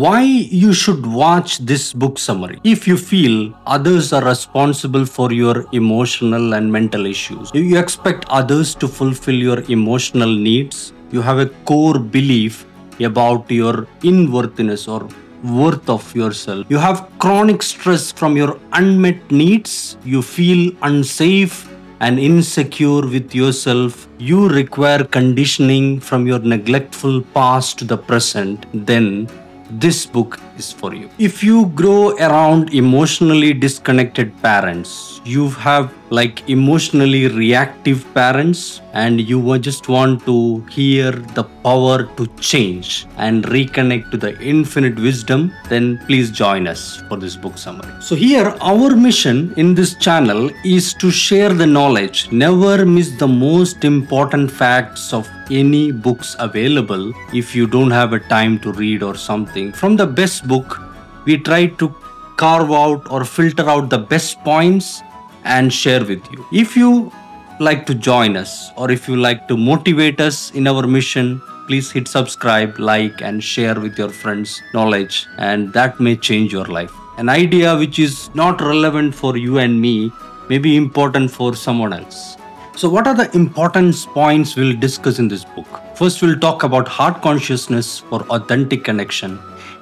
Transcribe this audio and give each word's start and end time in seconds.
why 0.00 0.20
you 0.20 0.72
should 0.74 1.06
watch 1.06 1.58
this 1.58 1.92
book 1.92 2.18
summary? 2.18 2.60
If 2.64 2.86
you 2.86 2.96
feel 2.96 3.54
others 3.66 4.12
are 4.12 4.24
responsible 4.24 5.06
for 5.06 5.32
your 5.32 5.64
emotional 5.72 6.54
and 6.54 6.70
mental 6.70 7.06
issues 7.06 7.50
you 7.54 7.78
expect 7.78 8.26
others 8.28 8.74
to 8.76 8.88
fulfill 8.88 9.34
your 9.34 9.60
emotional 9.70 10.28
needs? 10.28 10.92
You 11.12 11.22
have 11.22 11.38
a 11.38 11.46
core 11.70 11.98
belief 11.98 12.66
about 13.00 13.50
your 13.50 13.86
inworthiness 14.02 14.86
or 14.88 15.08
worth 15.44 15.88
of 15.88 16.14
yourself. 16.14 16.66
You 16.68 16.78
have 16.78 17.08
chronic 17.18 17.62
stress 17.62 18.12
from 18.12 18.36
your 18.36 18.58
unmet 18.72 19.30
needs. 19.30 19.96
You 20.04 20.20
feel 20.20 20.72
unsafe 20.82 21.70
and 22.00 22.18
insecure 22.18 23.00
with 23.00 23.34
yourself, 23.34 24.06
you 24.18 24.48
require 24.48 25.02
conditioning 25.02 25.98
from 26.00 26.26
your 26.26 26.40
neglectful 26.40 27.22
past 27.32 27.78
to 27.78 27.84
the 27.86 27.96
present, 27.96 28.66
then 28.74 29.28
this 29.70 30.06
book 30.06 30.40
is 30.56 30.72
for 30.72 30.94
you. 30.94 31.10
If 31.18 31.42
you 31.42 31.66
grow 31.66 32.16
around 32.16 32.74
emotionally 32.74 33.52
disconnected 33.52 34.40
parents, 34.42 35.20
you 35.24 35.50
have 35.50 35.92
like 36.10 36.48
emotionally 36.48 37.26
reactive 37.28 38.06
parents, 38.14 38.80
and 38.92 39.20
you 39.20 39.58
just 39.58 39.88
want 39.88 40.24
to 40.24 40.60
hear 40.70 41.10
the 41.10 41.44
power 41.64 42.04
to 42.16 42.26
change 42.38 43.06
and 43.16 43.44
reconnect 43.44 44.10
to 44.12 44.16
the 44.16 44.40
infinite 44.40 44.96
wisdom, 44.96 45.52
then 45.68 45.98
please 46.06 46.30
join 46.30 46.66
us 46.66 47.02
for 47.08 47.16
this 47.16 47.36
book 47.36 47.58
summary. 47.58 47.92
So, 48.00 48.14
here 48.14 48.56
our 48.60 48.94
mission 48.94 49.52
in 49.56 49.74
this 49.74 49.94
channel 49.94 50.50
is 50.64 50.94
to 50.94 51.10
share 51.10 51.52
the 51.52 51.66
knowledge, 51.66 52.30
never 52.30 52.86
miss 52.86 53.10
the 53.16 53.28
most 53.28 53.84
important 53.84 54.50
facts 54.50 55.12
of 55.12 55.28
any 55.50 55.92
books 55.92 56.34
available 56.38 57.12
if 57.32 57.54
you 57.54 57.66
don't 57.66 57.90
have 57.90 58.12
a 58.12 58.20
time 58.20 58.58
to 58.60 58.72
read 58.72 59.02
or 59.02 59.14
something. 59.14 59.72
From 59.72 59.96
the 59.96 60.06
best 60.06 60.45
book, 60.46 60.80
we 61.24 61.38
try 61.38 61.66
to 61.66 61.94
carve 62.36 62.70
out 62.70 63.10
or 63.10 63.24
filter 63.24 63.68
out 63.68 63.90
the 63.90 63.98
best 63.98 64.38
points 64.44 65.02
and 65.44 65.72
share 65.72 66.04
with 66.04 66.22
you. 66.32 66.46
If 66.52 66.76
you 66.76 67.12
like 67.60 67.86
to 67.86 67.94
join 67.94 68.36
us 68.36 68.70
or 68.76 68.90
if 68.90 69.08
you 69.08 69.16
like 69.16 69.48
to 69.48 69.56
motivate 69.56 70.20
us 70.20 70.50
in 70.52 70.66
our 70.66 70.86
mission, 70.86 71.40
please 71.66 71.90
hit 71.90 72.06
subscribe, 72.08 72.78
like, 72.78 73.22
and 73.22 73.42
share 73.42 73.78
with 73.80 73.98
your 73.98 74.10
friends 74.10 74.62
knowledge, 74.72 75.26
and 75.38 75.72
that 75.72 75.98
may 75.98 76.16
change 76.16 76.52
your 76.52 76.66
life. 76.66 76.92
An 77.18 77.28
idea 77.28 77.76
which 77.76 77.98
is 77.98 78.30
not 78.34 78.60
relevant 78.60 79.14
for 79.14 79.36
you 79.36 79.58
and 79.58 79.80
me 79.80 80.12
may 80.48 80.58
be 80.58 80.76
important 80.76 81.30
for 81.30 81.56
someone 81.56 81.92
else. 81.92 82.36
So, 82.76 82.90
what 82.90 83.06
are 83.06 83.14
the 83.14 83.34
important 83.34 83.96
points 84.12 84.54
we'll 84.54 84.76
discuss 84.76 85.18
in 85.18 85.28
this 85.28 85.44
book? 85.44 85.66
First, 85.96 86.20
we'll 86.20 86.38
talk 86.38 86.62
about 86.62 86.86
heart 86.86 87.22
consciousness 87.22 88.00
for 88.00 88.20
authentic 88.28 88.84
connection, 88.84 89.38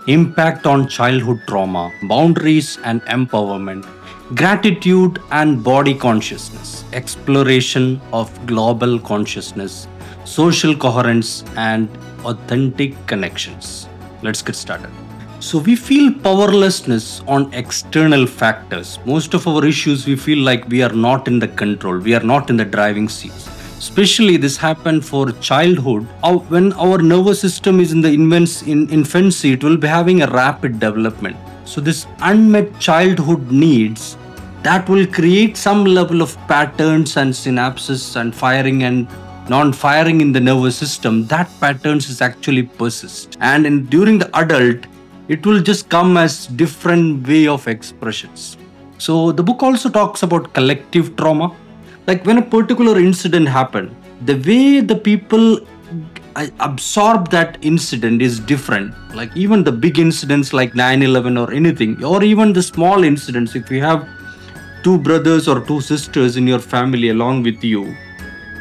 impact 0.06 0.66
on 0.66 0.86
childhood 0.86 1.40
trauma, 1.46 1.90
boundaries 2.02 2.78
and 2.84 3.00
empowerment, 3.02 3.86
gratitude 4.34 5.18
and 5.30 5.64
body 5.64 5.94
consciousness, 5.94 6.84
exploration 6.92 8.00
of 8.12 8.28
global 8.46 8.98
consciousness, 8.98 9.88
social 10.24 10.76
coherence, 10.76 11.42
and 11.56 11.88
authentic 12.24 12.94
connections. 13.06 13.88
Let's 14.22 14.42
get 14.42 14.56
started. 14.56 14.90
So 15.40 15.58
we 15.58 15.76
feel 15.76 16.12
powerlessness 16.12 17.20
on 17.26 17.52
external 17.52 18.26
factors. 18.26 18.98
Most 19.04 19.34
of 19.34 19.46
our 19.46 19.64
issues, 19.64 20.06
we 20.06 20.16
feel 20.16 20.38
like 20.38 20.66
we 20.68 20.82
are 20.82 20.92
not 20.92 21.28
in 21.28 21.38
the 21.38 21.48
control, 21.48 21.98
we 21.98 22.14
are 22.14 22.22
not 22.22 22.50
in 22.50 22.56
the 22.56 22.64
driving 22.64 23.08
seats. 23.08 23.53
Especially 23.84 24.38
this 24.38 24.56
happened 24.56 25.04
for 25.04 25.30
childhood. 25.48 26.04
When 26.48 26.72
our 26.72 26.98
nervous 26.98 27.38
system 27.38 27.80
is 27.80 27.92
in 27.92 28.00
the 28.00 28.12
in 28.12 28.88
infancy, 28.88 29.52
it 29.52 29.62
will 29.62 29.76
be 29.76 29.86
having 29.86 30.22
a 30.22 30.28
rapid 30.30 30.80
development. 30.80 31.36
So 31.66 31.82
this 31.82 32.06
unmet 32.20 32.78
childhood 32.80 33.50
needs 33.50 34.16
that 34.62 34.88
will 34.88 35.06
create 35.06 35.58
some 35.58 35.84
level 35.84 36.22
of 36.22 36.34
patterns 36.48 37.18
and 37.18 37.34
synapses 37.40 38.16
and 38.16 38.34
firing 38.34 38.84
and 38.84 39.06
non-firing 39.50 40.22
in 40.22 40.32
the 40.32 40.40
nervous 40.40 40.76
system 40.82 41.26
that 41.26 41.50
patterns 41.60 42.08
is 42.08 42.22
actually 42.22 42.62
persist 42.62 43.36
and 43.40 43.66
in, 43.66 43.84
during 43.94 44.18
the 44.18 44.30
adult 44.38 44.86
it 45.28 45.44
will 45.44 45.60
just 45.60 45.90
come 45.90 46.16
as 46.16 46.46
different 46.62 47.28
way 47.28 47.46
of 47.46 47.68
expressions 47.68 48.56
so 48.96 49.32
the 49.32 49.42
book 49.42 49.62
also 49.62 49.90
talks 49.90 50.22
about 50.22 50.50
collective 50.54 51.14
trauma 51.16 51.54
like 52.06 52.24
when 52.24 52.38
a 52.38 52.42
particular 52.42 52.98
incident 52.98 53.48
happened 53.48 53.94
the 54.22 54.36
way 54.48 54.80
the 54.80 54.96
people 54.96 55.58
uh, 56.36 56.46
absorb 56.60 57.30
that 57.30 57.58
incident 57.62 58.20
is 58.20 58.40
different. 58.40 58.92
Like 59.14 59.36
even 59.36 59.62
the 59.62 59.72
big 59.72 59.98
incidents 59.98 60.52
like 60.52 60.72
9-11 60.72 61.38
or 61.38 61.52
anything 61.52 62.02
or 62.04 62.24
even 62.24 62.52
the 62.52 62.62
small 62.62 63.04
incidents 63.04 63.54
if 63.54 63.70
you 63.70 63.80
have 63.82 64.08
two 64.82 64.98
brothers 64.98 65.46
or 65.46 65.60
two 65.64 65.80
sisters 65.80 66.36
in 66.36 66.46
your 66.46 66.58
family 66.58 67.10
along 67.10 67.42
with 67.42 67.62
you 67.62 67.96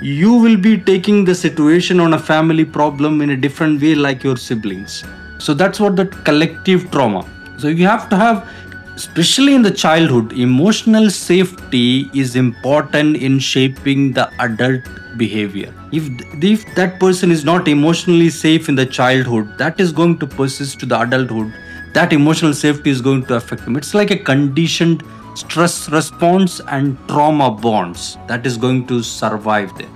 you 0.02 0.34
will 0.34 0.58
be 0.58 0.78
taking 0.78 1.24
the 1.24 1.34
situation 1.34 2.00
on 2.00 2.14
a 2.14 2.20
family 2.20 2.66
problem 2.66 3.22
in 3.22 3.32
a 3.32 3.38
different 3.38 3.82
way 3.82 3.96
like 3.96 4.24
your 4.24 4.36
siblings. 4.36 5.04
So 5.38 5.54
that's 5.54 5.80
what 5.80 5.96
the 5.96 6.06
collective 6.06 6.92
trauma. 6.92 7.26
So 7.58 7.70
you 7.70 7.88
have 7.88 8.10
to 8.10 8.18
have 8.18 8.50
especially 8.96 9.56
in 9.56 9.62
the 9.62 9.72
childhood 9.72 10.34
emotional 10.34 11.10
safety 11.10 12.10
is 12.14 12.36
important 12.36 13.18
in 13.18 13.40
shaping 13.40 14.12
the 14.14 14.30
adult 14.40 14.82
behavior. 15.18 15.74
If 15.92 16.10
if 16.44 16.64
that 16.76 17.00
person 17.00 17.32
is 17.32 17.44
not 17.44 17.68
emotionally 17.68 18.30
safe 18.30 18.70
in 18.70 18.76
the 18.76 18.86
childhood 18.86 19.58
that 19.58 19.80
is 19.80 19.92
going 19.92 20.18
to 20.20 20.28
persist 20.28 20.80
to 20.82 20.86
the 20.86 21.00
adulthood. 21.00 21.54
That 21.94 22.12
emotional 22.12 22.54
safety 22.56 22.90
is 22.90 23.02
going 23.02 23.26
to 23.28 23.36
affect 23.36 23.66
them. 23.66 23.76
It's 23.76 23.94
like 23.94 24.10
a 24.10 24.18
conditioned 24.18 25.04
stress 25.36 25.90
response 25.90 26.60
and 26.68 26.98
trauma 27.08 27.52
bonds 27.52 28.18
that 28.28 28.48
is 28.48 28.58
going 28.58 28.88
to 28.88 29.04
survive 29.04 29.76
there. 29.78 29.90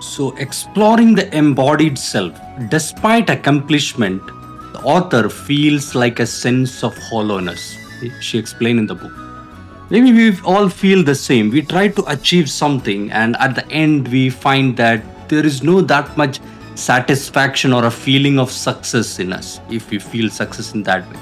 So 0.00 0.30
exploring 0.36 1.14
the 1.14 1.34
embodied 1.36 1.98
self 1.98 2.38
despite 2.68 3.30
accomplishment 3.30 4.22
the 4.72 4.80
author 4.82 5.28
feels 5.28 5.94
like 5.96 6.20
a 6.20 6.26
sense 6.26 6.84
of 6.84 6.96
hollowness, 6.96 7.76
she 8.20 8.38
explained 8.38 8.78
in 8.78 8.86
the 8.86 8.94
book. 8.94 9.12
Maybe 9.90 10.12
we 10.12 10.40
all 10.42 10.68
feel 10.68 11.02
the 11.02 11.14
same. 11.14 11.50
We 11.50 11.62
try 11.62 11.88
to 11.88 12.04
achieve 12.06 12.48
something, 12.48 13.10
and 13.10 13.36
at 13.36 13.54
the 13.56 13.66
end, 13.70 14.08
we 14.08 14.30
find 14.30 14.76
that 14.76 15.28
there 15.28 15.44
is 15.44 15.62
no 15.62 15.80
that 15.80 16.16
much 16.16 16.40
satisfaction 16.74 17.72
or 17.72 17.84
a 17.84 17.90
feeling 17.90 18.38
of 18.38 18.50
success 18.50 19.18
in 19.18 19.32
us 19.32 19.60
if 19.68 19.90
we 19.90 19.98
feel 19.98 20.30
success 20.30 20.74
in 20.74 20.82
that 20.84 21.08
way. 21.10 21.18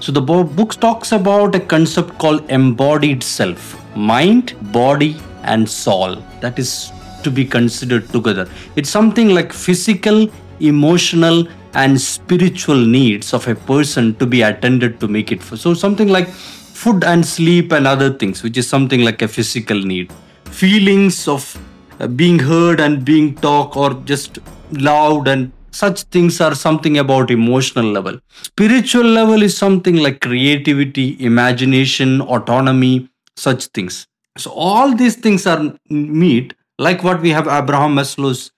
So, 0.00 0.12
the 0.12 0.20
book 0.20 0.74
talks 0.74 1.12
about 1.12 1.54
a 1.54 1.60
concept 1.60 2.18
called 2.18 2.50
embodied 2.50 3.22
self 3.22 3.78
mind, 3.96 4.54
body, 4.72 5.16
and 5.42 5.68
soul 5.68 6.16
that 6.40 6.58
is 6.58 6.92
to 7.22 7.30
be 7.30 7.44
considered 7.44 8.08
together. 8.10 8.48
It's 8.76 8.90
something 8.90 9.30
like 9.30 9.52
physical, 9.52 10.28
emotional, 10.60 11.46
and 11.74 12.00
spiritual 12.00 12.76
needs 12.76 13.32
of 13.32 13.48
a 13.48 13.54
person 13.54 14.14
to 14.16 14.26
be 14.26 14.42
attended 14.42 15.00
to 15.00 15.08
make 15.08 15.32
it 15.32 15.42
so 15.42 15.72
something 15.74 16.08
like 16.08 16.28
food 16.28 17.04
and 17.04 17.24
sleep 17.24 17.72
and 17.72 17.86
other 17.86 18.12
things 18.12 18.42
which 18.42 18.56
is 18.56 18.68
something 18.68 19.02
like 19.02 19.22
a 19.22 19.28
physical 19.28 19.78
need. 19.78 20.12
Feelings 20.46 21.28
of 21.28 21.56
uh, 22.00 22.06
being 22.06 22.38
heard 22.38 22.80
and 22.80 23.04
being 23.04 23.34
talked 23.36 23.76
or 23.76 23.94
just 24.04 24.38
loud 24.72 25.28
and 25.28 25.52
such 25.70 26.02
things 26.14 26.40
are 26.40 26.54
something 26.54 26.98
about 26.98 27.30
emotional 27.30 27.86
level. 27.86 28.18
Spiritual 28.42 29.04
level 29.04 29.42
is 29.42 29.56
something 29.56 29.96
like 29.96 30.20
creativity 30.20 31.16
imagination 31.24 32.20
autonomy 32.20 33.08
such 33.36 33.66
things. 33.66 34.06
So 34.36 34.50
all 34.50 34.94
these 34.94 35.16
things 35.16 35.46
are 35.46 35.74
meet 35.88 36.54
like 36.78 37.02
what 37.04 37.20
we 37.20 37.30
have 37.36 37.48
abraham 37.48 37.94
maslow's 37.98 38.50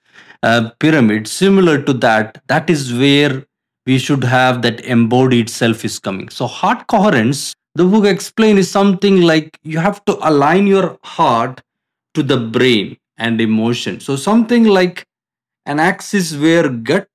Uh, 0.45 0.71
pyramid 0.79 1.27
similar 1.27 1.81
to 1.81 1.93
that 1.95 2.43
that 2.49 2.69
is 2.69 2.93
where 2.93 3.47
we 3.87 3.99
should 3.99 4.23
have 4.23 4.61
that 4.61 4.81
embodied 4.85 5.49
self 5.49 5.85
is 5.87 5.99
coming. 5.99 6.29
So 6.29 6.47
heart 6.47 6.87
coherence 6.87 7.55
the 7.75 7.85
book 7.85 8.05
explain 8.05 8.59
is 8.59 8.71
something 8.71 9.23
like 9.23 9.59
you 9.63 9.79
have 9.79 10.05
to 10.05 10.19
align 10.29 10.67
your 10.67 10.99
heart 11.03 11.63
to 12.13 12.23
the 12.23 12.37
brain 12.37 12.99
and 13.17 13.41
emotion. 13.41 14.01
So 14.01 14.17
something 14.17 14.65
like 14.65 15.07
an 15.65 15.81
axis 15.81 16.37
where 16.37 16.69
gut 16.69 17.09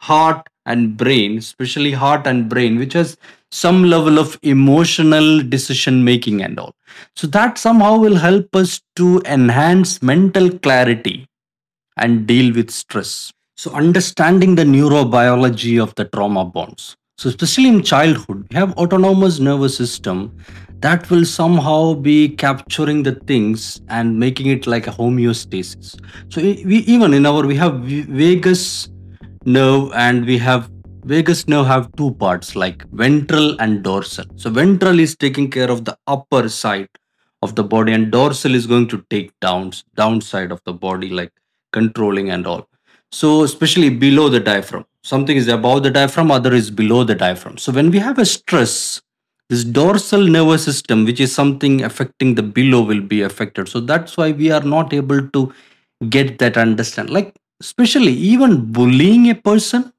heart 0.00 0.48
and 0.66 0.96
brain 0.96 1.38
especially 1.38 1.92
heart 1.92 2.26
and 2.26 2.48
brain 2.48 2.76
which 2.78 2.94
has 2.94 3.16
some 3.52 3.84
level 3.84 4.18
of 4.18 4.36
emotional 4.42 5.42
decision 5.42 6.02
making 6.02 6.42
and 6.42 6.58
all. 6.58 6.74
So 7.14 7.28
that 7.28 7.56
somehow 7.56 7.98
will 7.98 8.16
help 8.16 8.56
us 8.56 8.80
to 8.96 9.22
enhance 9.26 10.02
mental 10.02 10.50
clarity 10.58 11.28
and 11.96 12.26
deal 12.26 12.54
with 12.54 12.70
stress. 12.70 13.32
So, 13.56 13.70
understanding 13.72 14.54
the 14.54 14.64
neurobiology 14.64 15.82
of 15.82 15.94
the 15.94 16.06
trauma 16.06 16.44
bonds. 16.44 16.96
So, 17.18 17.28
especially 17.28 17.68
in 17.68 17.82
childhood, 17.82 18.46
we 18.50 18.56
have 18.56 18.72
autonomous 18.72 19.38
nervous 19.38 19.76
system 19.76 20.36
that 20.80 21.08
will 21.08 21.24
somehow 21.24 21.94
be 21.94 22.28
capturing 22.28 23.02
the 23.04 23.14
things 23.14 23.80
and 23.88 24.18
making 24.18 24.46
it 24.48 24.66
like 24.66 24.86
a 24.86 24.90
homeostasis. 24.90 25.98
So, 26.30 26.42
we 26.42 26.78
even 26.94 27.14
in 27.14 27.26
our 27.26 27.46
we 27.46 27.56
have 27.56 27.80
vagus 27.80 28.88
nerve 29.44 29.92
and 29.94 30.24
we 30.24 30.38
have 30.38 30.70
vagus 31.04 31.46
nerve 31.46 31.66
have 31.66 31.90
two 31.96 32.12
parts 32.14 32.56
like 32.56 32.84
ventral 32.92 33.60
and 33.60 33.82
dorsal. 33.82 34.24
So 34.36 34.50
ventral 34.50 34.98
is 34.98 35.16
taking 35.16 35.50
care 35.50 35.70
of 35.70 35.84
the 35.84 35.96
upper 36.06 36.48
side 36.48 36.88
of 37.42 37.54
the 37.54 37.62
body 37.62 37.92
and 37.92 38.10
dorsal 38.10 38.54
is 38.54 38.66
going 38.66 38.88
to 38.88 39.04
take 39.10 39.38
down 39.40 39.72
downside 39.94 40.50
of 40.50 40.62
the 40.64 40.72
body 40.72 41.10
like 41.10 41.32
controlling 41.76 42.30
and 42.30 42.46
all. 42.46 42.66
So 43.20 43.44
especially 43.44 43.90
below 43.90 44.28
the 44.28 44.40
diaphragm. 44.40 44.86
Something 45.12 45.36
is 45.36 45.48
above 45.48 45.82
the 45.82 45.90
diaphragm, 45.90 46.30
other 46.30 46.52
is 46.54 46.70
below 46.70 47.04
the 47.04 47.14
diaphragm. 47.14 47.58
So 47.58 47.72
when 47.72 47.90
we 47.90 47.98
have 47.98 48.18
a 48.18 48.24
stress, 48.24 49.02
this 49.50 49.64
dorsal 49.78 50.26
nervous 50.36 50.64
system, 50.64 51.04
which 51.04 51.20
is 51.20 51.34
something 51.40 51.82
affecting 51.84 52.34
the 52.34 52.42
below, 52.42 52.82
will 52.82 53.02
be 53.14 53.20
affected. 53.22 53.68
So 53.68 53.80
that's 53.80 54.16
why 54.16 54.32
we 54.32 54.50
are 54.50 54.62
not 54.62 54.94
able 54.94 55.28
to 55.28 55.52
get 56.08 56.38
that 56.38 56.56
understand. 56.56 57.10
Like 57.10 57.34
especially 57.60 58.12
even 58.12 58.72
bullying 58.72 59.30
a 59.30 59.34
person 59.34 59.92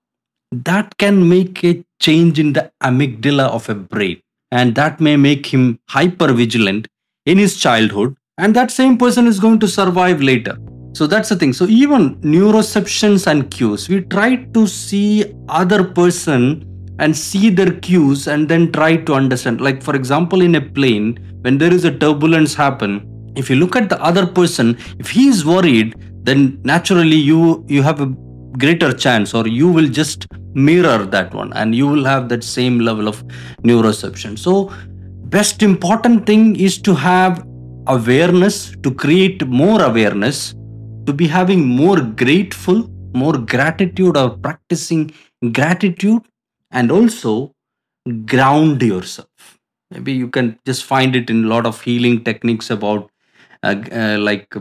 that 0.52 0.98
can 0.98 1.28
make 1.30 1.64
a 1.64 1.84
change 2.00 2.40
in 2.40 2.54
the 2.54 2.72
amygdala 2.84 3.48
of 3.50 3.70
a 3.70 3.76
brain 3.76 4.22
and 4.52 4.76
that 4.76 5.00
may 5.00 5.16
make 5.16 5.46
him 5.54 5.80
hyper 5.90 6.32
vigilant 6.34 6.88
in 7.26 7.38
his 7.38 7.60
childhood 7.60 8.16
and 8.38 8.56
that 8.56 8.72
same 8.72 8.98
person 8.98 9.28
is 9.28 9.40
going 9.40 9.60
to 9.60 9.68
survive 9.68 10.22
later 10.22 10.58
so 10.96 11.06
that's 11.08 11.28
the 11.28 11.36
thing. 11.36 11.52
So 11.52 11.66
even 11.66 12.16
neuroceptions 12.22 13.28
and 13.28 13.52
cues 13.52 13.90
we 13.90 14.02
try 14.02 14.36
to 14.56 14.66
see 14.66 15.26
other 15.50 15.84
person 15.84 16.64
and 17.00 17.16
see 17.16 17.50
their 17.50 17.74
cues 17.82 18.28
and 18.30 18.48
then 18.48 18.72
try 18.72 18.96
to 18.96 19.14
understand. 19.14 19.60
Like 19.60 19.84
for 19.84 19.94
example 19.94 20.42
in 20.42 20.56
a 20.56 20.62
plane 20.62 21.18
when 21.42 21.58
there 21.58 21.74
is 21.74 21.84
a 21.84 21.92
turbulence 21.92 22.56
happen 22.56 23.12
if 23.36 23.50
you 23.50 23.58
look 23.58 23.76
at 23.76 23.90
the 23.90 24.02
other 24.02 24.26
person 24.26 24.78
if 24.98 25.10
he 25.10 25.28
is 25.28 25.46
worried 25.46 25.96
then 26.24 26.62
naturally 26.64 27.18
you 27.18 27.66
you 27.68 27.84
have 27.84 28.00
a 28.00 28.08
greater 28.58 28.94
chance 28.94 29.34
or 29.34 29.46
you 29.46 29.68
will 29.68 29.90
just 29.90 30.28
mirror 30.54 31.06
that 31.06 31.34
one 31.34 31.52
and 31.54 31.76
you 31.76 31.86
will 31.86 32.06
have 32.06 32.30
that 32.30 32.42
same 32.42 32.80
level 32.80 33.10
of 33.10 33.22
neuroception. 33.64 34.40
So 34.40 34.72
best 35.26 35.62
important 35.62 36.26
thing 36.26 36.56
is 36.56 36.82
to 36.84 36.96
have 36.96 37.46
awareness 37.88 38.74
to 38.84 38.92
create 38.92 39.46
more 39.46 39.82
awareness 39.82 40.56
to 41.06 41.14
be 41.14 41.28
having 41.28 41.66
more 41.66 42.00
grateful 42.02 42.88
more 43.14 43.38
gratitude 43.38 44.18
or 44.18 44.30
practicing 44.46 45.12
gratitude 45.52 46.22
and 46.72 46.92
also 46.92 47.52
ground 48.26 48.82
yourself 48.82 49.58
maybe 49.92 50.12
you 50.12 50.28
can 50.28 50.58
just 50.66 50.84
find 50.84 51.16
it 51.16 51.30
in 51.30 51.46
a 51.46 51.48
lot 51.48 51.66
of 51.66 51.82
healing 51.82 52.24
techniques 52.24 52.70
about 52.70 53.10
uh, 53.64 53.76
uh, 53.92 54.18
like 54.20 54.56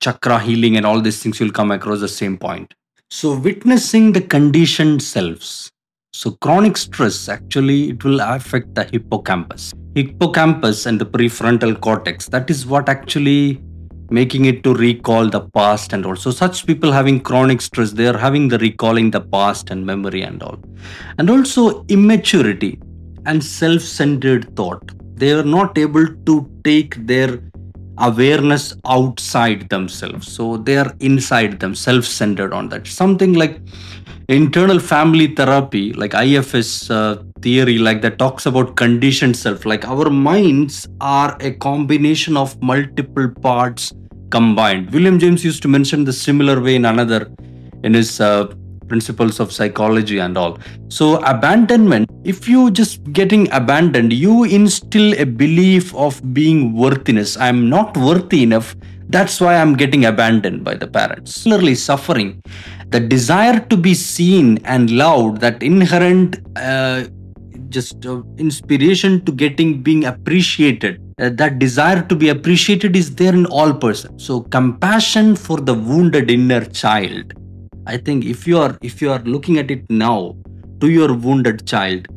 chakra 0.00 0.38
healing 0.40 0.76
and 0.76 0.84
all 0.84 1.00
these 1.00 1.22
things 1.22 1.38
you'll 1.38 1.58
come 1.60 1.70
across 1.70 2.00
the 2.00 2.08
same 2.08 2.36
point 2.36 2.74
so, 3.14 3.38
witnessing 3.38 4.12
the 4.12 4.22
conditioned 4.22 5.02
selves. 5.02 5.70
So, 6.14 6.30
chronic 6.40 6.78
stress 6.78 7.28
actually 7.28 7.90
it 7.90 8.04
will 8.04 8.20
affect 8.20 8.74
the 8.74 8.84
hippocampus. 8.84 9.74
Hippocampus 9.94 10.86
and 10.86 10.98
the 10.98 11.04
prefrontal 11.04 11.78
cortex. 11.78 12.26
That 12.28 12.48
is 12.48 12.64
what 12.64 12.88
actually 12.88 13.62
making 14.12 14.44
it 14.44 14.62
to 14.64 14.74
recall 14.74 15.28
the 15.28 15.40
past 15.40 15.92
and 15.92 16.04
also 16.04 16.30
such 16.30 16.66
people 16.66 16.92
having 16.92 17.18
chronic 17.20 17.60
stress 17.60 17.92
they 17.92 18.06
are 18.06 18.18
having 18.18 18.48
the 18.48 18.58
recalling 18.58 19.10
the 19.10 19.20
past 19.20 19.70
and 19.70 19.86
memory 19.86 20.22
and 20.22 20.42
all. 20.42 20.58
And 21.18 21.30
also 21.30 21.84
immaturity 21.88 22.78
and 23.26 23.42
self-centered 23.42 24.54
thought. 24.56 24.92
They 25.14 25.32
are 25.32 25.44
not 25.44 25.78
able 25.78 26.06
to 26.26 26.50
take 26.64 26.94
their 27.06 27.40
awareness 27.98 28.74
outside 28.86 29.68
themselves. 29.68 30.30
So 30.30 30.56
they 30.56 30.76
are 30.76 30.92
inside 31.00 31.60
them 31.60 31.74
self-centered 31.74 32.52
on 32.52 32.68
that. 32.70 32.86
Something 32.86 33.34
like 33.34 33.60
internal 34.28 34.78
family 34.78 35.28
therapy 35.34 35.92
like 35.92 36.14
ifs 36.14 36.90
uh, 36.90 37.22
theory 37.42 37.76
like 37.78 38.00
that 38.02 38.18
talks 38.18 38.46
about 38.46 38.76
conditioned 38.76 39.36
self. 39.36 39.66
Like 39.66 39.86
our 39.86 40.10
minds 40.10 40.88
are 41.00 41.36
a 41.40 41.52
combination 41.52 42.36
of 42.36 42.60
multiple 42.62 43.28
parts 43.40 43.92
combined. 44.36 44.90
William 44.92 45.18
james 45.18 45.44
used 45.44 45.62
to 45.62 45.68
mention 45.76 46.04
the 46.04 46.12
similar 46.12 46.60
way 46.60 46.74
in 46.80 46.84
another 46.84 47.20
in 47.84 47.94
his 47.94 48.20
uh, 48.20 48.46
principles 48.88 49.40
of 49.40 49.52
psychology 49.52 50.18
and 50.18 50.36
all. 50.36 50.58
So 50.88 51.16
abandonment 51.34 52.10
if 52.24 52.48
you 52.48 52.70
just 52.70 53.02
getting 53.12 53.50
abandoned 53.60 54.12
you 54.12 54.44
instill 54.44 55.14
a 55.14 55.24
belief 55.24 55.94
of 55.94 56.20
being 56.34 56.74
worthiness. 56.74 57.36
I'm 57.36 57.68
not 57.68 57.96
worthy 57.96 58.42
enough. 58.42 58.74
That's 59.08 59.40
why 59.40 59.54
i'm 59.56 59.74
getting 59.76 60.04
abandoned 60.06 60.64
by 60.64 60.74
the 60.74 60.86
parents. 60.86 61.34
Similarly 61.34 61.74
suffering. 61.74 62.42
The 62.88 63.00
desire 63.00 63.58
to 63.70 63.76
be 63.76 63.94
seen 63.94 64.58
and 64.64 64.90
loved 64.90 65.40
that 65.40 65.62
inherent 65.62 66.38
uh, 66.56 67.04
just 67.68 68.06
uh, 68.06 68.22
inspiration 68.38 69.24
to 69.24 69.32
getting 69.32 69.82
being 69.82 70.04
appreciated 70.04 71.01
uh, 71.18 71.30
that 71.30 71.58
desire 71.58 72.02
to 72.02 72.14
be 72.14 72.28
appreciated 72.28 72.96
is 72.96 73.14
there 73.14 73.34
in 73.34 73.46
all 73.46 73.72
persons. 73.72 74.24
So 74.24 74.40
compassion 74.40 75.36
for 75.36 75.58
the 75.58 75.74
wounded 75.74 76.30
inner 76.30 76.64
child. 76.64 77.34
I 77.86 77.96
think 77.96 78.24
if 78.24 78.46
you 78.46 78.58
are 78.58 78.78
if 78.80 79.02
you 79.02 79.10
are 79.10 79.20
looking 79.20 79.58
at 79.58 79.70
it 79.70 79.88
now 79.90 80.36
to 80.80 80.88
your 80.88 81.12
wounded 81.12 81.66
child 81.66 82.08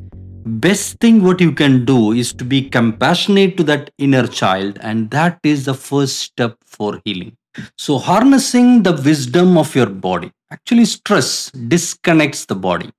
best 0.45 1.00
thing 1.00 1.24
what 1.24 1.42
you 1.42 1.51
can 1.51 1.86
do 1.86 2.12
is 2.12 2.31
to 2.31 2.45
be 2.45 2.69
compassionate 2.69 3.57
to 3.57 3.63
that 3.63 3.89
inner 3.97 4.27
child 4.27 4.77
and 4.81 5.09
that 5.09 5.39
is 5.44 5.65
the 5.65 5.74
first 5.74 6.19
step 6.19 6.56
for 6.63 7.01
healing. 7.03 7.36
So 7.77 7.97
harnessing 7.97 8.83
the 8.83 8.94
wisdom 8.94 9.57
of 9.57 9.74
your 9.75 9.88
body. 9.88 10.31
Actually 10.51 10.86
stress 10.86 11.50
disconnects 11.51 12.45
the 12.45 12.56
body. 12.56 12.92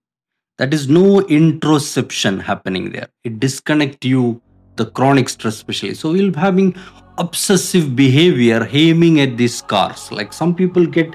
That 0.58 0.74
is 0.74 0.88
no 0.88 1.20
introspection 1.20 2.40
happening 2.40 2.90
there. 2.90 3.08
It 3.22 3.38
disconnects 3.38 4.04
you 4.06 4.42
the 4.76 4.86
chronic 4.86 5.28
stress 5.28 5.54
especially. 5.54 5.94
So 5.94 6.12
we'll 6.12 6.30
be 6.30 6.40
having 6.40 6.74
obsessive 7.18 7.96
behavior 7.96 8.68
aiming 8.70 9.20
at 9.20 9.38
these 9.38 9.62
cars 9.62 10.12
like 10.12 10.34
some 10.34 10.54
people 10.54 10.84
get 10.84 11.14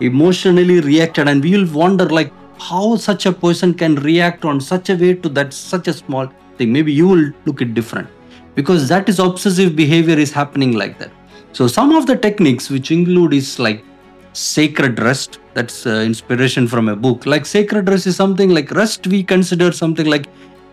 emotionally 0.00 0.80
reacted 0.80 1.28
and 1.28 1.42
we 1.42 1.56
will 1.56 1.72
wonder 1.72 2.08
like 2.08 2.32
how 2.60 2.96
such 2.96 3.26
a 3.26 3.32
person 3.32 3.74
can 3.74 3.96
react 3.96 4.44
on 4.44 4.60
such 4.60 4.90
a 4.90 4.94
way 4.94 5.14
to 5.14 5.28
that 5.30 5.52
such 5.52 5.88
a 5.88 5.92
small 5.92 6.30
thing. 6.56 6.72
Maybe 6.72 6.92
you 6.92 7.08
will 7.08 7.32
look 7.46 7.62
at 7.62 7.74
different. 7.74 8.08
Because 8.54 8.88
that 8.88 9.08
is 9.08 9.18
obsessive 9.18 9.74
behavior 9.74 10.18
is 10.18 10.32
happening 10.32 10.72
like 10.72 10.98
that. 10.98 11.10
So 11.52 11.66
some 11.66 11.94
of 11.94 12.06
the 12.06 12.16
techniques 12.16 12.68
which 12.68 12.90
include 12.90 13.32
is 13.32 13.58
like 13.58 13.84
sacred 14.32 14.98
rest. 15.00 15.38
That's 15.54 15.86
uh, 15.86 16.02
inspiration 16.10 16.68
from 16.68 16.88
a 16.88 16.96
book. 16.96 17.26
Like 17.26 17.46
sacred 17.46 17.88
rest 17.88 18.06
is 18.06 18.16
something 18.16 18.50
like 18.50 18.70
rest 18.72 19.06
we 19.06 19.22
consider 19.22 19.72
something 19.72 20.06
like 20.06 20.26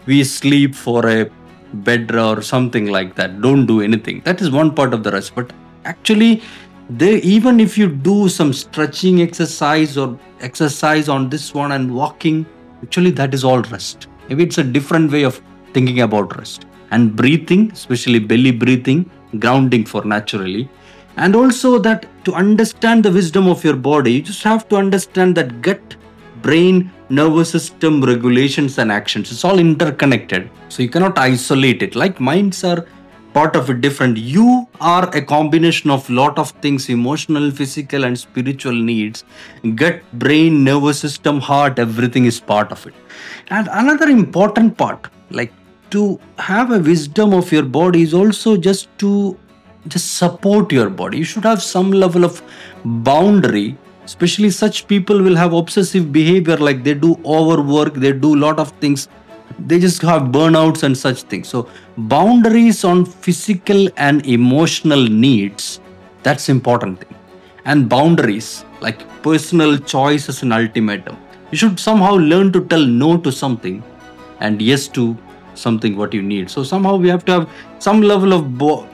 we 0.05 0.23
sleep 0.23 0.75
for 0.75 1.07
a 1.07 1.29
bed 1.73 2.13
or 2.15 2.41
something 2.41 2.87
like 2.87 3.15
that 3.15 3.41
don't 3.41 3.65
do 3.65 3.81
anything. 3.81 4.21
That 4.25 4.41
is 4.41 4.51
one 4.51 4.73
part 4.73 4.93
of 4.93 5.03
the 5.03 5.11
rest 5.11 5.35
but 5.35 5.51
actually 5.85 6.41
they 6.89 7.17
even 7.21 7.59
if 7.59 7.77
you 7.77 7.87
do 7.87 8.29
some 8.29 8.53
stretching 8.53 9.21
exercise 9.21 9.97
or 9.97 10.17
exercise 10.39 11.09
on 11.09 11.29
this 11.29 11.53
one 11.53 11.73
and 11.73 11.93
walking 11.93 12.45
actually 12.83 13.11
that 13.11 13.33
is 13.33 13.43
all 13.43 13.61
rest. 13.63 14.07
Maybe 14.29 14.43
it's 14.43 14.57
a 14.57 14.63
different 14.63 15.11
way 15.11 15.23
of 15.23 15.41
thinking 15.73 16.01
about 16.01 16.37
rest. 16.37 16.65
And 16.91 17.15
breathing 17.15 17.71
especially 17.71 18.19
belly 18.19 18.51
breathing 18.51 19.09
grounding 19.39 19.85
for 19.85 20.05
naturally. 20.05 20.69
And 21.17 21.35
also 21.35 21.79
that 21.79 22.05
to 22.25 22.33
understand 22.33 23.03
the 23.03 23.11
wisdom 23.11 23.47
of 23.47 23.63
your 23.63 23.75
body 23.75 24.13
you 24.13 24.21
just 24.21 24.43
have 24.43 24.67
to 24.69 24.77
understand 24.77 25.35
that 25.35 25.61
gut 25.61 25.95
brain 26.47 26.91
nervous 27.09 27.49
system 27.55 28.03
regulations 28.11 28.77
and 28.77 28.91
actions 28.91 29.31
it's 29.31 29.43
all 29.45 29.59
interconnected. 29.59 30.49
So 30.69 30.83
you 30.83 30.89
cannot 30.89 31.17
isolate 31.17 31.81
it. 31.81 31.95
Like 31.95 32.19
minds 32.19 32.63
are 32.63 32.85
part 33.33 33.55
of 33.55 33.69
it 33.69 33.81
different. 33.81 34.17
You 34.17 34.67
are 34.81 35.09
a 35.15 35.21
combination 35.21 35.91
of 35.95 36.09
lot 36.09 36.39
of 36.43 36.51
things 36.65 36.89
emotional 36.89 37.51
physical 37.51 38.03
and 38.07 38.19
spiritual 38.19 38.77
needs 38.89 39.23
gut 39.81 40.01
brain 40.13 40.63
nervous 40.63 40.99
system 41.05 41.39
heart 41.39 41.79
everything 41.79 42.25
is 42.25 42.39
part 42.39 42.71
of 42.71 42.85
it. 42.87 42.95
And 43.49 43.69
another 43.71 44.07
important 44.09 44.77
part 44.77 45.09
like 45.29 45.53
to 45.91 46.19
have 46.37 46.71
a 46.71 46.79
wisdom 46.79 47.33
of 47.33 47.51
your 47.51 47.63
body 47.63 48.01
is 48.01 48.13
also 48.13 48.57
just 48.57 48.87
to 48.99 49.37
just 49.87 50.15
support 50.15 50.71
your 50.71 50.89
body. 50.89 51.19
You 51.19 51.23
should 51.23 51.45
have 51.45 51.61
some 51.63 51.91
level 51.91 52.25
of 52.25 52.41
boundary 52.83 53.77
especially 54.09 54.49
such 54.49 54.87
people 54.87 55.21
will 55.27 55.35
have 55.43 55.53
obsessive 55.61 56.11
behavior 56.17 56.57
like 56.67 56.83
they 56.87 56.93
do 57.05 57.11
overwork 57.37 57.95
they 58.05 58.11
do 58.27 58.35
a 58.35 58.41
lot 58.45 58.59
of 58.59 58.71
things. 58.83 59.07
They 59.59 59.79
just 59.79 60.01
have 60.03 60.23
burnouts 60.37 60.83
and 60.83 60.97
such 60.97 61.23
things. 61.23 61.47
So 61.49 61.69
boundaries 61.97 62.83
on 62.83 63.05
physical 63.05 63.87
and 63.97 64.25
emotional 64.25 65.03
needs 65.25 65.79
that's 66.23 66.49
important 66.49 66.99
thing. 66.99 67.15
And 67.65 67.89
boundaries 67.89 68.65
like 68.81 68.99
personal 69.21 69.77
choice 69.77 70.29
as 70.29 70.43
an 70.43 70.51
ultimatum. 70.51 71.17
You 71.51 71.57
should 71.57 71.79
somehow 71.79 72.13
learn 72.15 72.51
to 72.53 72.63
tell 72.65 72.85
no 72.85 73.17
to 73.17 73.31
something 73.31 73.83
and 74.39 74.61
yes 74.61 74.87
to 74.99 75.17
something 75.55 75.97
what 75.97 76.13
you 76.13 76.21
need. 76.21 76.49
So 76.49 76.63
somehow 76.63 76.95
we 76.97 77.09
have 77.09 77.25
to 77.25 77.31
have 77.31 77.49
some 77.79 78.01
level 78.01 78.33
of 78.33 78.57
bo- 78.57 78.87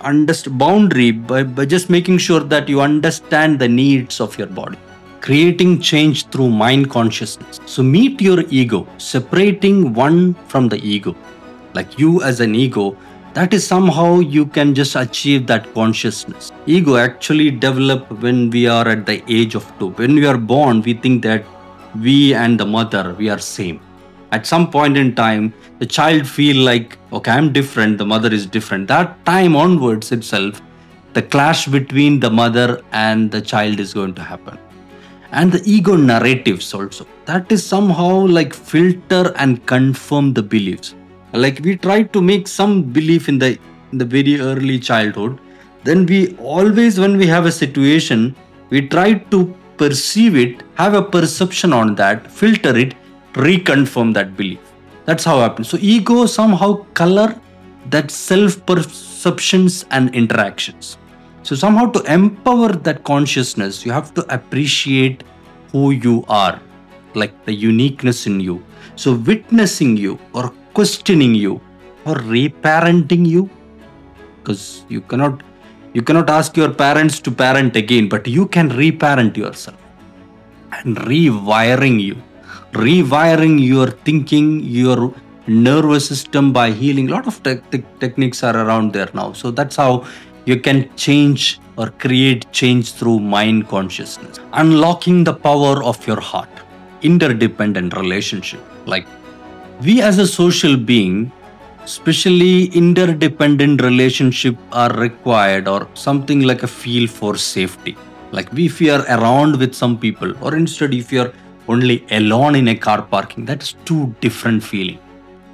underst- 0.00 0.56
boundary 0.58 1.10
by, 1.10 1.42
by 1.42 1.64
just 1.64 1.90
making 1.90 2.18
sure 2.18 2.40
that 2.40 2.68
you 2.68 2.80
understand 2.80 3.58
the 3.58 3.68
needs 3.68 4.20
of 4.20 4.38
your 4.38 4.48
body 4.48 4.78
creating 5.20 5.80
change 5.80 6.26
through 6.28 6.48
mind 6.48 6.90
consciousness. 6.90 7.60
So 7.66 7.82
meet 7.82 8.20
your 8.20 8.42
ego, 8.48 8.86
separating 8.98 9.92
one 9.92 10.34
from 10.48 10.68
the 10.68 10.78
ego. 10.78 11.14
Like 11.74 11.98
you 11.98 12.22
as 12.22 12.40
an 12.40 12.54
ego, 12.54 12.96
that 13.34 13.54
is 13.54 13.66
somehow 13.66 14.18
you 14.18 14.46
can 14.46 14.74
just 14.74 14.96
achieve 14.96 15.46
that 15.46 15.72
consciousness. 15.74 16.50
Ego 16.66 16.96
actually 16.96 17.50
develop 17.50 18.10
when 18.22 18.50
we 18.50 18.66
are 18.66 18.88
at 18.88 19.06
the 19.06 19.22
age 19.28 19.54
of 19.54 19.70
two. 19.78 19.90
When 19.90 20.16
we 20.16 20.26
are 20.26 20.38
born, 20.38 20.82
we 20.82 20.94
think 20.94 21.22
that 21.22 21.44
we 22.02 22.34
and 22.34 22.58
the 22.58 22.66
mother, 22.66 23.14
we 23.18 23.28
are 23.28 23.38
same. 23.38 23.80
At 24.32 24.46
some 24.46 24.70
point 24.70 24.96
in 24.96 25.14
time, 25.14 25.52
the 25.80 25.86
child 25.86 26.26
feel 26.26 26.64
like, 26.64 26.98
okay, 27.12 27.32
I'm 27.32 27.52
different, 27.52 27.98
the 27.98 28.06
mother 28.06 28.32
is 28.32 28.46
different. 28.46 28.86
That 28.86 29.24
time 29.26 29.56
onwards 29.56 30.12
itself, 30.12 30.62
the 31.14 31.22
clash 31.22 31.66
between 31.66 32.20
the 32.20 32.30
mother 32.30 32.80
and 32.92 33.30
the 33.30 33.40
child 33.40 33.80
is 33.80 33.92
going 33.92 34.14
to 34.14 34.22
happen. 34.22 34.56
And 35.32 35.50
the 35.50 35.62
ego 35.64 35.96
narratives 35.96 36.72
also. 36.72 37.06
That 37.26 37.50
is 37.50 37.64
somehow 37.64 38.26
like 38.26 38.54
filter 38.54 39.32
and 39.36 39.64
confirm 39.66 40.32
the 40.34 40.42
beliefs. 40.42 40.94
Like 41.32 41.60
we 41.62 41.76
try 41.76 42.02
to 42.02 42.20
make 42.20 42.46
some 42.48 42.82
belief 42.82 43.28
in 43.28 43.38
the 43.38 43.58
in 43.92 43.98
the 43.98 44.04
very 44.04 44.40
early 44.40 44.78
childhood. 44.78 45.38
Then 45.84 46.06
we 46.06 46.36
always 46.36 46.98
when 46.98 47.16
we 47.16 47.26
have 47.26 47.46
a 47.46 47.52
situation 47.52 48.34
we 48.70 48.88
try 48.88 49.14
to 49.14 49.54
perceive 49.76 50.36
it 50.36 50.62
have 50.74 50.94
a 50.94 51.02
perception 51.02 51.72
on 51.72 51.94
that 51.94 52.30
filter 52.30 52.76
it 52.76 52.94
reconfirm 53.34 54.14
that 54.14 54.36
belief. 54.36 54.60
That's 55.04 55.24
how 55.24 55.38
it 55.38 55.42
happens 55.42 55.68
so 55.68 55.78
ego 55.80 56.26
somehow 56.26 56.84
color 56.94 57.34
that 57.88 58.10
self 58.10 58.64
perceptions 58.66 59.84
and 59.90 60.14
interactions. 60.14 60.98
So, 61.42 61.56
somehow 61.56 61.90
to 61.92 62.02
empower 62.12 62.68
that 62.68 63.02
consciousness, 63.04 63.84
you 63.84 63.92
have 63.92 64.12
to 64.14 64.22
appreciate 64.32 65.24
who 65.72 65.92
you 65.92 66.24
are, 66.28 66.60
like 67.14 67.44
the 67.44 67.54
uniqueness 67.54 68.26
in 68.26 68.40
you. 68.40 68.62
So, 68.96 69.14
witnessing 69.14 69.96
you 69.96 70.18
or 70.34 70.52
questioning 70.74 71.34
you 71.34 71.60
or 72.04 72.16
reparenting 72.16 73.26
you, 73.26 73.48
because 74.38 74.84
you 74.88 75.00
cannot 75.00 75.42
you 75.92 76.02
cannot 76.02 76.30
ask 76.30 76.56
your 76.56 76.72
parents 76.72 77.18
to 77.20 77.30
parent 77.32 77.74
again, 77.74 78.08
but 78.08 78.26
you 78.26 78.46
can 78.46 78.68
reparent 78.68 79.36
yourself 79.36 79.76
and 80.72 80.96
rewiring 80.98 82.00
you, 82.00 82.22
rewiring 82.72 83.64
your 83.64 83.90
thinking, 83.90 84.60
your 84.60 85.14
nervous 85.46 86.06
system 86.06 86.52
by 86.52 86.70
healing. 86.70 87.08
A 87.10 87.12
lot 87.12 87.26
of 87.26 87.42
te- 87.42 87.60
te- 87.70 87.84
techniques 87.98 88.42
are 88.42 88.56
around 88.56 88.92
there 88.92 89.10
now. 89.14 89.32
So 89.32 89.50
that's 89.50 89.76
how 89.76 90.06
you 90.44 90.58
can 90.58 90.94
change 90.96 91.60
or 91.76 91.90
create 91.90 92.50
change 92.52 92.92
through 92.92 93.20
mind 93.20 93.68
consciousness. 93.68 94.38
Unlocking 94.52 95.24
the 95.24 95.34
power 95.34 95.82
of 95.82 96.06
your 96.06 96.20
heart, 96.20 96.48
interdependent 97.02 97.96
relationship. 97.96 98.60
Like 98.86 99.06
we 99.82 100.02
as 100.02 100.18
a 100.18 100.26
social 100.26 100.76
being, 100.76 101.32
especially 101.84 102.66
interdependent 102.66 103.82
relationship 103.82 104.56
are 104.72 104.92
required 104.92 105.66
or 105.66 105.88
something 105.94 106.42
like 106.42 106.62
a 106.62 106.68
feel 106.68 107.08
for 107.08 107.36
safety. 107.36 107.96
Like 108.32 108.48
if 108.52 108.80
you 108.80 108.92
are 108.92 109.04
around 109.08 109.58
with 109.58 109.74
some 109.74 109.98
people, 109.98 110.32
or 110.44 110.54
instead 110.54 110.94
if 110.94 111.10
you 111.10 111.22
are 111.22 111.32
only 111.70 112.04
alone 112.10 112.54
in 112.56 112.68
a 112.68 112.76
car 112.86 113.02
parking, 113.02 113.44
that's 113.44 113.74
two 113.84 114.14
different 114.20 114.62
feeling. 114.62 114.98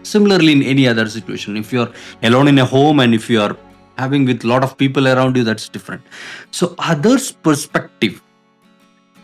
Similarly, 0.02 0.52
in 0.52 0.62
any 0.62 0.86
other 0.88 1.08
situation, 1.08 1.56
if 1.56 1.72
you 1.72 1.82
are 1.82 1.92
alone 2.22 2.48
in 2.48 2.58
a 2.58 2.64
home 2.64 3.00
and 3.00 3.14
if 3.14 3.28
you 3.28 3.40
are 3.40 3.56
having 3.98 4.24
with 4.24 4.44
lot 4.44 4.62
of 4.62 4.76
people 4.76 5.08
around 5.08 5.36
you 5.36 5.44
that's 5.44 5.68
different. 5.68 6.02
So 6.50 6.74
others 6.78 7.32
perspective 7.32 8.22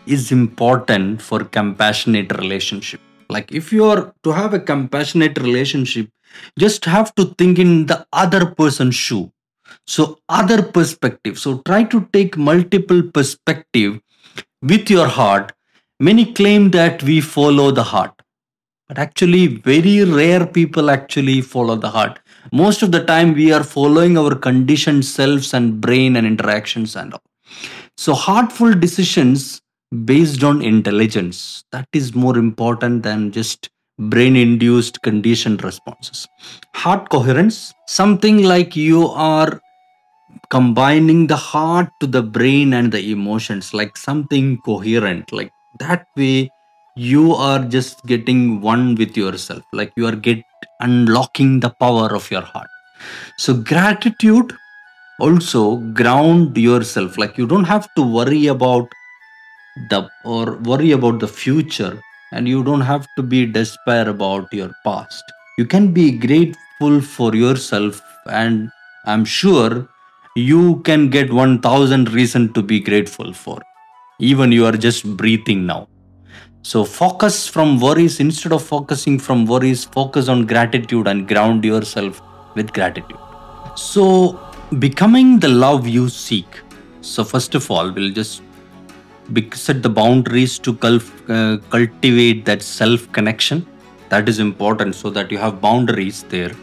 is 0.05 0.31
important 0.31 1.21
for 1.21 1.43
compassionate 1.43 2.31
relationship. 2.37 2.99
Like 3.29 3.51
if 3.51 3.71
you 3.71 3.85
are 3.85 4.13
to 4.23 4.31
have 4.31 4.53
a 4.53 4.59
compassionate 4.59 5.37
relationship 5.39 6.09
just 6.57 6.85
have 6.85 7.13
to 7.15 7.25
think 7.37 7.59
in 7.59 7.85
the 7.85 8.05
other 8.11 8.45
person's 8.45 8.95
shoe. 8.95 9.31
So 9.87 10.19
other 10.29 10.61
perspective. 10.61 11.39
So 11.39 11.59
try 11.59 11.83
to 11.83 12.07
take 12.11 12.37
multiple 12.37 13.03
perspective 13.03 14.01
with 14.61 14.89
your 14.89 15.07
heart 15.07 15.53
many 15.99 16.33
claim 16.33 16.71
that 16.71 17.03
we 17.03 17.21
follow 17.21 17.71
the 17.71 17.83
heart 17.83 18.23
but 18.87 18.97
actually 18.97 19.47
very 19.47 20.03
rare 20.03 20.45
people 20.45 20.91
actually 20.91 21.41
follow 21.41 21.75
the 21.75 21.89
heart. 21.89 22.19
Most 22.51 22.83
of 22.83 22.91
the 22.91 23.03
time 23.03 23.33
we 23.33 23.51
are 23.51 23.63
following 23.63 24.17
our 24.17 24.35
conditioned 24.35 25.05
selves 25.05 25.53
and 25.53 25.79
brain 25.79 26.15
and 26.15 26.27
interactions 26.27 26.95
and 26.95 27.13
all. 27.13 27.23
So 27.97 28.13
heartful 28.13 28.73
decisions 28.73 29.61
based 30.05 30.43
on 30.43 30.61
intelligence 30.61 31.63
that 31.71 31.87
is 31.93 32.13
more 32.13 32.37
important 32.37 33.03
than 33.03 33.31
just 33.31 33.69
brain 33.99 34.35
induced 34.35 35.01
conditioned 35.01 35.63
responses. 35.63 36.27
Heart 36.75 37.09
coherence 37.09 37.73
something 37.87 38.43
like 38.43 38.75
you 38.75 39.07
are 39.07 39.59
combining 40.49 41.27
the 41.27 41.35
heart 41.35 41.89
to 41.99 42.07
the 42.07 42.21
brain 42.21 42.73
and 42.73 42.91
the 42.91 43.11
emotions 43.11 43.73
like 43.73 43.95
something 43.95 44.57
coherent 44.65 45.31
like 45.31 45.51
that 45.79 46.05
way 46.15 46.49
you 46.95 47.33
are 47.33 47.59
just 47.59 48.03
getting 48.05 48.61
one 48.61 48.95
with 48.95 49.17
yourself. 49.17 49.63
Like 49.73 49.93
you 49.95 50.05
are 50.07 50.15
get 50.15 50.43
unlocking 50.79 51.59
the 51.59 51.71
power 51.71 52.13
of 52.15 52.29
your 52.29 52.41
heart. 52.41 52.67
So 53.37 53.55
gratitude 53.55 54.53
also 55.19 55.77
ground 55.77 56.57
yourself. 56.57 57.17
Like 57.17 57.37
you 57.37 57.47
don't 57.47 57.63
have 57.65 57.93
to 57.95 58.01
worry 58.01 58.47
about 58.47 58.87
the 59.89 60.07
or 60.23 60.57
worry 60.57 60.91
about 60.91 61.19
the 61.19 61.27
future 61.27 61.99
and 62.31 62.47
you 62.47 62.63
don't 62.63 62.81
have 62.81 63.07
to 63.17 63.23
be 63.23 63.45
despair 63.45 64.09
about 64.09 64.53
your 64.53 64.71
past. 64.83 65.23
You 65.57 65.65
can 65.65 65.93
be 65.93 66.11
grateful 66.11 67.01
for 67.01 67.35
yourself 67.35 68.01
and 68.27 68.69
i'm 69.05 69.25
sure 69.25 69.87
you 70.35 70.81
can 70.81 71.09
get 71.09 71.31
1000 71.31 72.11
reason 72.11 72.51
to 72.53 72.61
be 72.61 72.79
grateful 72.79 73.33
for 73.33 73.61
even 74.31 74.51
you 74.57 74.65
are 74.69 74.77
just 74.87 75.03
breathing 75.21 75.65
now 75.73 75.81
so 76.65 76.85
focus 76.85 77.45
from 77.45 77.77
worries 77.81 78.21
instead 78.21 78.53
of 78.53 78.63
focusing 78.63 79.19
from 79.19 79.45
worries, 79.45 79.83
focus 79.83 80.29
on 80.29 80.45
gratitude 80.45 81.07
and 81.07 81.27
ground 81.27 81.65
yourself 81.65 82.21
with 82.55 82.71
gratitude. 82.71 83.17
So 83.75 84.39
becoming 84.79 85.39
the 85.39 85.49
love 85.49 85.85
you 85.85 86.07
seek. 86.07 86.47
So 87.01 87.25
first 87.25 87.53
of 87.53 87.69
all, 87.69 87.91
we'll 87.91 88.13
just 88.13 88.41
set 89.53 89.83
the 89.83 89.89
boundaries 89.89 90.57
to 90.59 90.71
uh, 90.71 91.57
cultivate 91.69 92.45
that 92.45 92.61
self 92.61 93.11
connection. 93.11 93.67
That 94.07 94.29
is 94.29 94.39
important 94.39 94.95
so 94.95 95.09
that 95.09 95.31
you 95.31 95.39
have 95.39 95.59
boundaries 95.59 96.23
there. 96.29 96.53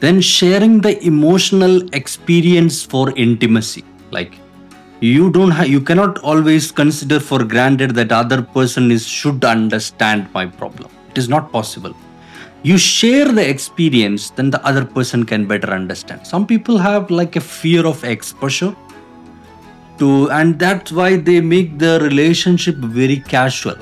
Then 0.00 0.22
sharing 0.22 0.80
the 0.80 0.98
emotional 1.04 1.86
experience 1.94 2.82
for 2.82 3.10
intimacy. 3.16 3.84
Like 4.10 4.32
you 5.00 5.30
don't 5.30 5.50
have 5.50 5.68
you 5.68 5.80
cannot 5.80 6.18
always 6.20 6.72
consider 6.72 7.20
for 7.20 7.44
granted 7.44 7.90
that 7.90 8.12
other 8.12 8.40
person 8.40 8.90
is 8.90 9.06
should 9.06 9.44
understand 9.44 10.26
my 10.32 10.46
problem. 10.46 10.90
It 11.10 11.18
is 11.18 11.28
not 11.28 11.52
possible. 11.52 11.94
You 12.62 12.78
share 12.78 13.30
the 13.30 13.46
experience 13.46 14.30
then 14.30 14.50
the 14.50 14.64
other 14.66 14.86
person 14.86 15.26
can 15.26 15.46
better 15.46 15.70
understand. 15.70 16.26
Some 16.26 16.46
people 16.46 16.78
have 16.78 17.10
like 17.10 17.36
a 17.36 17.40
fear 17.40 17.86
of 17.86 18.02
exposure 18.04 18.74
to 19.98 20.30
and 20.30 20.58
that's 20.58 20.92
why 20.92 21.16
they 21.16 21.42
make 21.42 21.78
the 21.78 22.00
relationship 22.00 22.76
very 22.76 23.18
casual. 23.18 23.76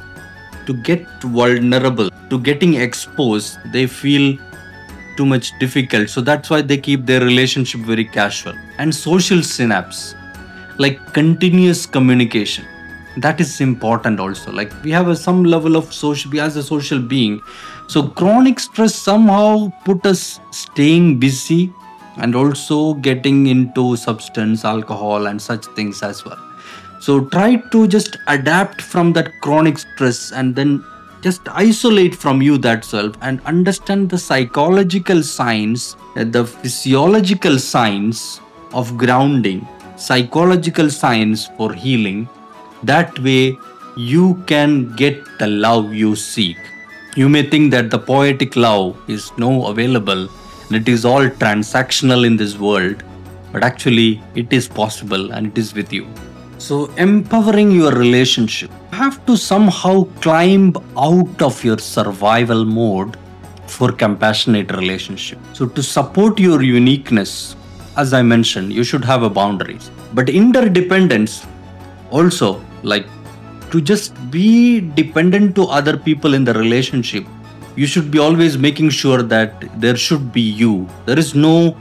To 0.67 0.73
get 0.83 1.07
vulnerable 1.23 2.11
to 2.31 2.41
getting 2.41 2.75
exposed 2.75 3.59
they 3.73 3.87
feel 3.87 4.37
too 5.17 5.27
much 5.27 5.57
difficult. 5.61 6.11
So 6.11 6.21
that's 6.21 6.51
why 6.51 6.61
they 6.63 6.77
keep 6.77 7.07
their 7.07 7.21
relationship 7.21 7.83
very 7.83 8.05
casual. 8.05 8.55
And 8.79 8.93
social 8.93 9.45
synapse 9.45 10.17
like 10.79 11.13
continuous 11.13 11.87
communication. 11.87 12.65
That 13.19 13.41
is 13.41 13.61
important 13.61 14.19
also. 14.19 14.51
Like 14.53 14.73
we 14.83 14.91
have 14.91 15.09
a, 15.09 15.17
some 15.17 15.45
level 15.45 15.77
of 15.77 15.93
social 15.93 16.31
we 16.31 16.41
as 16.41 16.57
a 16.57 16.63
social 16.63 17.01
being. 17.01 17.41
So 17.87 18.09
chronic 18.09 18.59
stress 18.59 18.95
somehow 18.95 19.73
put 19.85 20.05
us 20.05 20.41
staying 20.51 21.21
busy 21.21 21.73
and 22.17 22.35
also 22.35 22.95
getting 22.95 23.47
into 23.47 23.97
substance 23.97 24.65
alcohol 24.65 25.27
and 25.27 25.41
such 25.41 25.67
things 25.67 26.03
as 26.03 26.25
well. 26.25 26.39
So 27.01 27.27
try 27.27 27.57
to 27.57 27.87
just 27.87 28.17
adapt 28.29 28.81
from 28.81 29.13
that 29.13 29.31
chronic 29.43 29.79
stress 29.79 30.33
and 30.33 30.57
then 30.57 30.85
just 31.21 31.43
isolate 31.49 32.15
from 32.15 32.43
you 32.43 32.59
that 32.59 32.85
self 32.85 33.17
and 33.23 33.41
understand 33.47 34.11
the 34.11 34.19
psychological 34.19 35.23
signs 35.23 35.97
the 36.15 36.45
physiological 36.45 37.59
signs 37.59 38.41
of 38.73 38.97
grounding 38.99 39.67
psychological 39.97 40.91
science 40.91 41.49
for 41.57 41.73
healing. 41.73 42.29
That 42.83 43.19
way, 43.19 43.57
you 43.97 44.43
can 44.47 44.95
get 44.97 45.23
the 45.39 45.47
love 45.47 45.95
you 45.95 46.17
seek. 46.17 46.57
You 47.17 47.29
may 47.29 47.43
think 47.49 47.71
that 47.71 47.91
the 47.91 47.99
poetic 47.99 48.57
love 48.57 48.97
is 49.09 49.31
no 49.39 49.67
available 49.67 50.29
and 50.69 50.77
it 50.77 50.89
is 50.89 51.05
all 51.05 51.29
transactional 51.29 52.27
in 52.27 52.37
this 52.37 52.59
world, 52.59 53.03
but 53.53 53.63
actually, 53.63 54.23
it 54.35 54.53
is 54.53 54.67
possible 54.67 55.33
and 55.33 55.47
it 55.47 55.59
is 55.59 55.75
with 55.75 55.93
you. 55.93 56.09
So, 56.59 56.87
empowering 56.97 57.71
your 57.71 57.93
relationship, 57.93 58.71
have 58.93 59.25
to 59.27 59.37
somehow 59.37 60.05
climb 60.21 60.75
out 60.97 61.43
of 61.43 61.63
your 61.63 61.79
survival 61.79 62.65
mode 62.65 63.17
for 63.67 63.93
compassionate 63.93 64.71
relationship. 64.73 65.39
So 65.53 65.67
to 65.67 65.83
support 65.83 66.39
your 66.39 66.63
uniqueness, 66.63 67.57
as 67.97 68.13
I 68.13 68.23
mentioned, 68.23 68.73
you 68.73 68.85
should 68.85 69.05
have 69.05 69.23
a 69.23 69.31
boundaries. 69.31 69.91
But 70.13 70.29
interdependence 70.29 71.47
also 72.11 72.63
like 72.83 73.07
to 73.71 73.81
just 73.81 74.15
be 74.31 74.81
dependent 74.81 75.55
to 75.57 75.65
other 75.65 75.97
people 75.97 76.35
in 76.35 76.45
the 76.45 76.55
relationship 76.55 77.25
you 77.77 77.87
should 77.87 78.11
be 78.11 78.19
always 78.19 78.57
making 78.57 78.91
sure 78.91 79.23
that 79.23 79.65
there 79.81 79.97
should 79.97 80.33
be 80.33 80.41
you. 80.41 80.89
There 81.07 81.19
is 81.19 81.35
no 81.35 81.77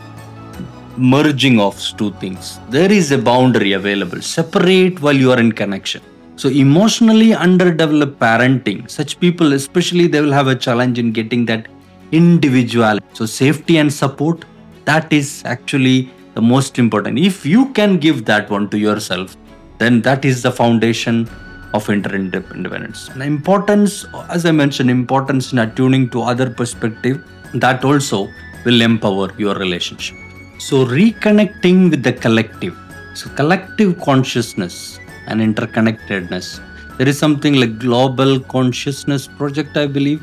merging 0.98 1.60
of 1.60 1.80
two 1.98 2.12
things. 2.14 2.60
There 2.70 2.92
is 2.92 3.12
a 3.12 3.18
boundary 3.18 3.74
available 3.74 4.22
separate 4.22 5.00
while 5.02 5.16
you 5.16 5.32
are 5.32 5.40
in 5.40 5.52
connection. 5.52 6.02
So 6.36 6.50
emotionally 6.50 7.34
underdeveloped 7.34 8.20
parenting 8.20 8.90
such 8.90 9.20
people 9.20 9.54
especially 9.54 10.08
they 10.08 10.20
will 10.20 10.32
have 10.32 10.48
a 10.48 10.56
challenge 10.56 10.98
in 10.98 11.12
getting 11.12 11.46
that 11.46 11.68
individuality. 12.12 13.06
So 13.14 13.28
safety 13.28 13.78
and 13.78 13.94
support 13.94 14.46
that 14.86 15.12
is 15.12 15.44
actually 15.46 16.12
the 16.34 16.42
most 16.42 16.80
important 16.80 17.20
if 17.20 17.46
you 17.46 17.72
can 17.74 17.98
give 17.98 18.26
that 18.26 18.50
one 18.50 18.70
to 18.70 18.78
yourself 18.78 19.38
then 19.78 20.02
that 20.02 20.26
is 20.26 20.42
the 20.42 20.52
foundation 20.52 21.28
of 21.74 21.90
interdependence. 21.90 23.10
And 23.10 23.24
importance, 23.24 24.06
as 24.30 24.46
I 24.46 24.52
mentioned, 24.52 24.90
importance 24.90 25.52
in 25.52 25.60
attuning 25.60 26.10
to 26.12 26.22
other 26.22 26.50
perspective, 26.50 27.24
that 27.56 27.84
also 27.84 28.30
will 28.66 28.82
empower 28.82 29.32
your 29.38 29.56
relationship. 29.56 30.16
So 30.60 30.86
reconnecting 30.86 31.90
with 31.90 32.04
the 32.04 32.14
collective. 32.14 32.78
So 33.16 33.30
collective 33.32 34.00
consciousness 34.00 35.00
and 35.28 35.42
interconnectedness. 35.42 36.62
There 36.98 37.08
is 37.08 37.18
something 37.18 37.56
like 37.56 37.80
Global 37.80 38.40
Consciousness 38.40 39.28
Project, 39.28 39.76
I 39.76 39.88
believe. 39.88 40.22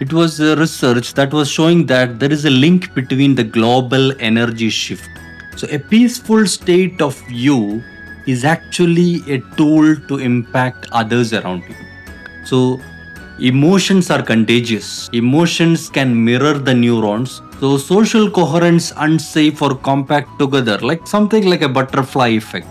It 0.00 0.14
was 0.14 0.40
a 0.40 0.56
research 0.56 1.12
that 1.12 1.30
was 1.30 1.50
showing 1.50 1.84
that 1.86 2.18
there 2.18 2.32
is 2.32 2.46
a 2.46 2.50
link 2.50 2.94
between 2.94 3.34
the 3.34 3.44
global 3.44 4.12
energy 4.18 4.70
shift. 4.70 5.10
So 5.56 5.68
a 5.70 5.78
peaceful 5.78 6.46
state 6.46 7.02
of 7.02 7.20
you 7.30 7.82
is 8.26 8.46
actually 8.46 9.16
a 9.28 9.40
tool 9.58 9.96
to 10.08 10.16
impact 10.16 10.86
others 10.92 11.34
around 11.34 11.64
you. 11.68 11.74
So, 12.46 12.80
emotions 13.40 14.10
are 14.10 14.22
contagious. 14.22 15.10
Emotions 15.12 15.90
can 15.90 16.24
mirror 16.24 16.54
the 16.54 16.74
neurons. 16.74 17.42
So, 17.60 17.76
social 17.76 18.30
coherence, 18.30 18.94
unsafe, 18.96 19.60
or 19.60 19.74
compact 19.74 20.38
together, 20.38 20.78
like 20.78 21.06
something 21.06 21.44
like 21.44 21.60
a 21.60 21.68
butterfly 21.68 22.28
effect. 22.28 22.66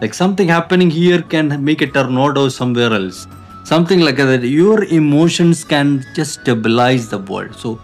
Like 0.00 0.14
something 0.14 0.46
happening 0.46 0.88
here 0.88 1.20
can 1.20 1.64
make 1.64 1.82
a 1.82 1.88
tornado 1.88 2.48
somewhere 2.48 2.92
else. 2.92 3.26
Something 3.70 4.00
like 4.00 4.16
that. 4.16 4.42
Your 4.42 4.82
emotions 4.82 5.62
can 5.62 6.04
just 6.12 6.40
stabilize 6.40 7.08
the 7.08 7.18
world. 7.18 7.54
So, 7.54 7.80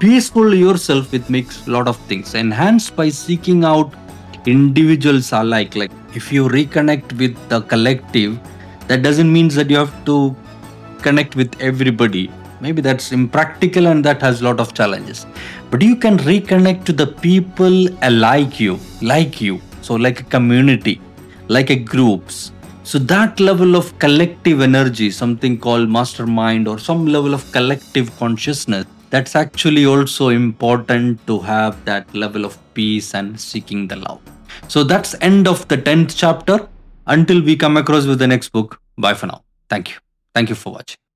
peaceful 0.00 0.52
yourself, 0.52 1.14
it 1.14 1.30
makes 1.30 1.64
a 1.68 1.70
lot 1.70 1.86
of 1.86 1.96
things. 2.08 2.34
Enhanced 2.34 2.96
by 2.96 3.08
seeking 3.10 3.64
out 3.64 3.94
individuals 4.46 5.30
alike. 5.30 5.76
Like 5.76 5.92
if 6.16 6.32
you 6.32 6.48
reconnect 6.48 7.16
with 7.20 7.36
the 7.48 7.60
collective, 7.60 8.36
that 8.88 9.04
doesn't 9.04 9.32
mean 9.32 9.46
that 9.50 9.70
you 9.70 9.76
have 9.76 9.94
to 10.06 10.34
connect 11.02 11.36
with 11.36 11.54
everybody. 11.60 12.32
Maybe 12.60 12.82
that's 12.82 13.12
impractical 13.12 13.86
and 13.86 14.04
that 14.04 14.20
has 14.20 14.40
a 14.40 14.44
lot 14.44 14.58
of 14.58 14.74
challenges. 14.74 15.24
But 15.70 15.82
you 15.82 15.94
can 15.94 16.18
reconnect 16.18 16.84
to 16.86 16.92
the 16.92 17.06
people 17.06 17.86
alike 18.02 18.58
you, 18.58 18.80
like 19.02 19.40
you. 19.40 19.60
So 19.82 19.94
like 19.94 20.18
a 20.18 20.24
community, 20.24 21.00
like 21.46 21.70
a 21.70 21.76
groups. 21.76 22.50
So 22.88 22.98
that 23.00 23.38
level 23.38 23.76
of 23.76 23.98
collective 23.98 24.62
energy, 24.62 25.10
something 25.10 25.58
called 25.58 25.90
mastermind 25.90 26.66
or 26.66 26.78
some 26.78 27.04
level 27.04 27.34
of 27.34 27.52
collective 27.52 28.08
consciousness, 28.16 28.86
that's 29.10 29.36
actually 29.36 29.84
also 29.84 30.30
important 30.30 31.26
to 31.26 31.38
have 31.40 31.84
that 31.84 32.14
level 32.14 32.46
of 32.46 32.56
peace 32.72 33.14
and 33.14 33.38
seeking 33.38 33.88
the 33.88 33.96
love. 33.96 34.22
So 34.68 34.84
that's 34.84 35.14
end 35.20 35.46
of 35.46 35.68
the 35.68 35.76
10th 35.76 36.14
chapter. 36.16 36.66
Until 37.06 37.42
we 37.42 37.56
come 37.56 37.76
across 37.76 38.06
with 38.06 38.20
the 38.20 38.26
next 38.26 38.48
book, 38.52 38.80
bye 38.96 39.12
for 39.12 39.26
now. 39.26 39.42
Thank 39.68 39.90
you. 39.90 39.96
Thank 40.34 40.48
you 40.48 40.54
for 40.54 40.72
watching. 40.72 40.98